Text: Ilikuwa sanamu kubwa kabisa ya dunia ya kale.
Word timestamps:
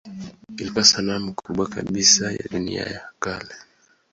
Ilikuwa 0.57 0.83
sanamu 0.83 1.33
kubwa 1.33 1.67
kabisa 1.69 2.31
ya 2.31 2.43
dunia 2.51 2.81
ya 2.85 3.09
kale. 3.19 3.53